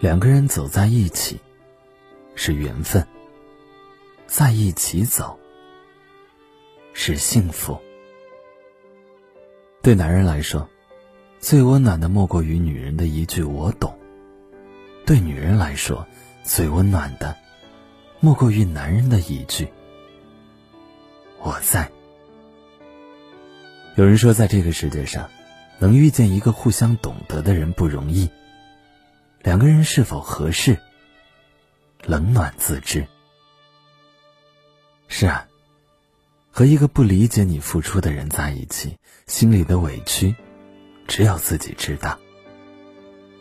[0.00, 1.40] 两个人走在一起
[2.36, 3.04] 是缘分，
[4.28, 5.36] 在一起走
[6.92, 7.76] 是幸福。
[9.82, 10.68] 对男人来说，
[11.40, 13.90] 最温暖的莫过于女人的一句“我懂”；
[15.04, 16.06] 对女人来说，
[16.44, 17.36] 最温暖的
[18.20, 19.66] 莫过于男人的一句
[21.42, 21.90] “我在”。
[23.96, 25.28] 有人说，在这个世界上，
[25.80, 28.30] 能遇见一个互相懂得的人不容易。
[29.48, 30.78] 两个人是否合适，
[32.04, 33.08] 冷暖自知。
[35.08, 35.48] 是啊，
[36.50, 40.36] 和一个不理解你付出的人在一起，心里的委屈，
[41.06, 42.18] 只有自己知道。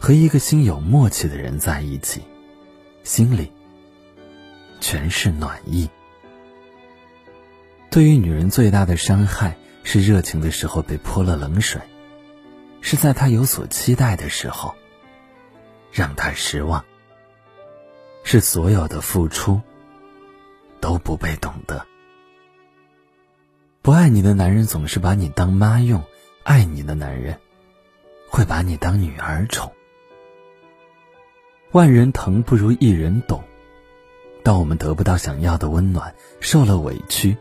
[0.00, 2.22] 和一个心有默契的人在一起，
[3.04, 3.52] 心里
[4.80, 5.88] 全是暖意。
[7.90, 11.80] 对于女人最大的伤害，是热情的时候被泼了冷水，
[12.80, 14.74] 是在她有所期待的时候。
[15.92, 16.84] 让他失望，
[18.24, 19.60] 是所有的付出
[20.80, 21.86] 都不被懂得。
[23.82, 26.02] 不爱你的男人总是把你当妈用，
[26.44, 27.38] 爱你的男人
[28.28, 29.70] 会把你当女儿宠。
[31.72, 33.44] 万人疼不如一人懂。
[34.42, 37.36] 当我们得不到想要的温暖，受了委屈，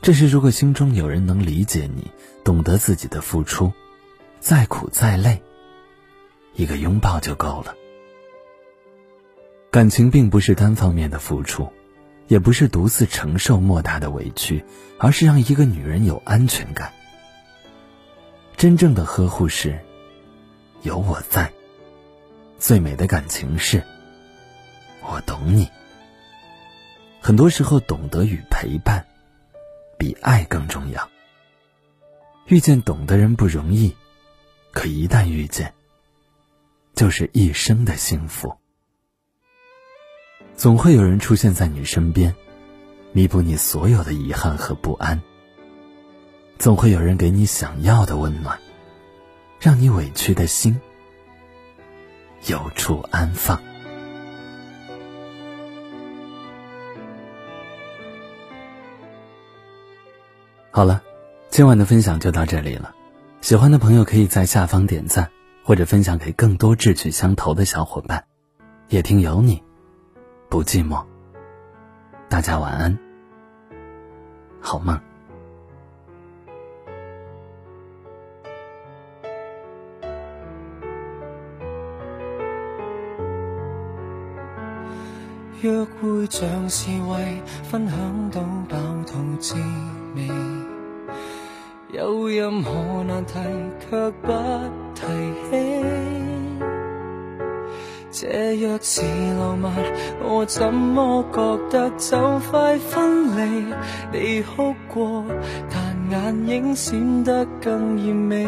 [0.00, 2.10] 这时如果心中有人能理解你，
[2.42, 3.72] 懂得自己的付出，
[4.40, 5.42] 再苦再累。
[6.54, 7.74] 一个拥抱就够了。
[9.70, 11.72] 感情并不是单方面的付出，
[12.26, 14.64] 也不是独自承受莫大的委屈，
[14.98, 16.92] 而是让一个女人有安全感。
[18.56, 19.78] 真正的呵护是，
[20.82, 21.52] 有我在。
[22.58, 23.82] 最美的感情是，
[25.02, 25.68] 我懂你。
[27.20, 29.06] 很多时候，懂得与陪伴，
[29.96, 31.08] 比爱更重要。
[32.46, 33.96] 遇见懂的人不容易，
[34.72, 35.72] 可一旦遇见。
[37.00, 38.54] 就是一生的幸福。
[40.54, 42.34] 总会有人出现在你身边，
[43.12, 45.18] 弥补你所有的遗憾和不安。
[46.58, 48.60] 总会有人给你想要的温暖，
[49.58, 50.78] 让你委屈的心
[52.48, 53.58] 有处安放。
[60.70, 61.02] 好了，
[61.48, 62.94] 今晚的分享就到这里了。
[63.40, 65.30] 喜欢的朋友可以在下方点赞。
[65.62, 68.24] 或者分享给更多志趣相投的小伙伴，
[68.88, 69.62] 夜听有你，
[70.48, 71.04] 不寂寞。
[72.28, 72.98] 大家晚安，
[74.60, 74.98] 好梦。
[85.62, 89.54] 约会像是为分享到饱肚滋
[90.16, 90.69] 味。
[91.92, 93.34] 有任何难题，
[93.80, 94.32] 却不
[94.94, 95.06] 提
[95.50, 95.82] 起。
[98.12, 99.02] 这若是
[99.38, 99.72] 浪漫，
[100.22, 102.16] 我怎么觉得就
[102.48, 103.74] 快分离？
[104.12, 105.24] 你哭过，
[105.68, 108.46] 但眼影闪得更艳美。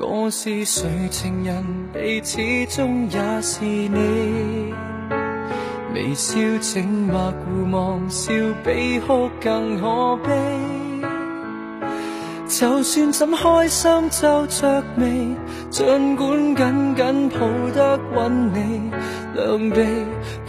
[0.00, 4.74] 我是谁情人，你始终也是你。
[5.94, 8.32] 微笑静默互望，笑
[8.64, 10.32] 比哭更可悲。
[12.48, 15.34] 就算怎开心皱着眉，
[15.68, 17.40] 尽管紧紧抱
[17.74, 18.90] 得稳你，
[19.34, 19.84] 两臂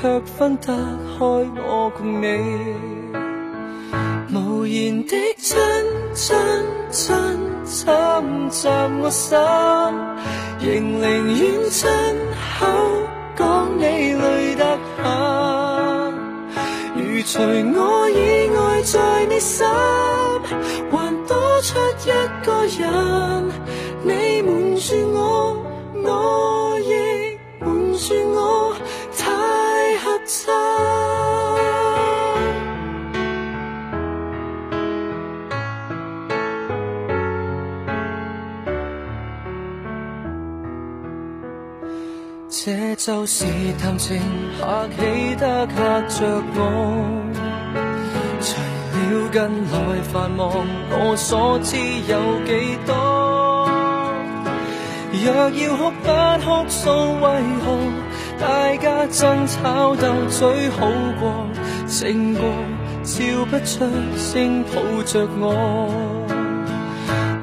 [0.00, 2.26] 却分得开我共你。
[4.34, 5.56] 无言的亲
[6.14, 6.36] 亲
[6.90, 7.14] 亲
[7.64, 7.86] 侵
[8.50, 8.68] 袭
[9.00, 9.38] 我心，
[10.60, 11.02] 仍宁
[11.38, 11.88] 愿亲
[12.58, 12.66] 口
[13.36, 15.04] 讲你累得很。
[16.96, 17.38] 如除
[17.78, 19.64] 我以外在你心。
[20.90, 21.26] 还
[21.64, 22.12] 出一
[22.44, 23.48] 个人，
[24.02, 25.56] 你瞒住我，
[25.94, 28.76] 我亦瞒住我，
[29.16, 29.22] 太
[30.04, 30.52] 合衬。
[42.50, 43.46] 这就是
[43.80, 44.20] 谈情
[44.60, 46.58] 客气得吓着我。
[49.10, 49.40] 了近
[49.70, 49.76] 来
[50.12, 50.50] 繁忙，
[50.90, 51.76] 我所知
[52.08, 52.12] 有
[52.46, 52.92] 几多？
[55.24, 56.06] 若要哭不
[56.44, 56.90] 哭诉，
[57.20, 57.24] 为
[57.64, 57.66] 何
[58.40, 58.42] 大
[58.76, 60.88] 家争吵斗嘴好
[61.20, 61.46] 过？
[61.86, 62.42] 胜过
[63.02, 63.84] 笑不出
[64.16, 65.88] 声抱着我，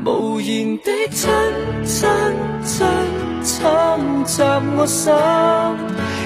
[0.06, 1.30] 无言的亲
[1.86, 2.10] 亲
[2.64, 2.86] 亲
[3.44, 3.66] 侵
[4.26, 4.44] 袭
[4.76, 5.14] 我心，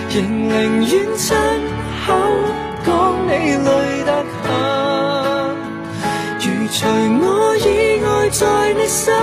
[0.10, 1.38] 仍宁愿亲
[2.06, 2.14] 口
[2.86, 2.92] 讲
[3.28, 4.12] 你累得
[4.44, 4.55] 很。
[6.78, 9.14] 除我以外在你心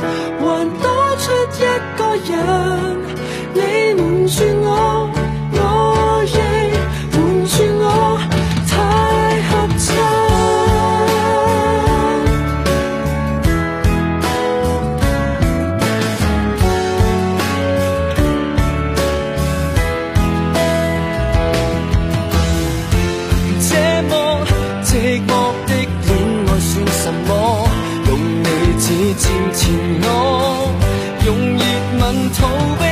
[0.00, 0.86] 还多
[1.18, 1.64] 出一
[1.98, 2.32] 个人
[3.52, 3.60] 你
[4.00, 4.38] 瞒住
[32.20, 32.89] 用熱吻逃避。